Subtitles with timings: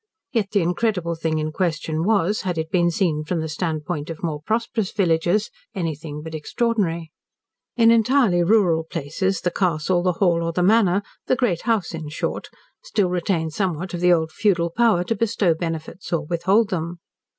[0.31, 4.23] Yet the incredible thing in question was had it been seen from the standpoint of
[4.23, 7.11] more prosperous villagers anything but extraordinary.
[7.75, 12.09] In entirely rural places the Castle, the Hall or the Manor, the Great House in
[12.09, 12.49] short
[12.81, 16.97] still retains somewhat of the old feudal power to bestow benefits or withhold them.